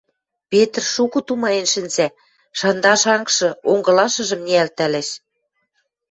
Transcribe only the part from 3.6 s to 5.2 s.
онгылашыжым ниӓлтӓлеш.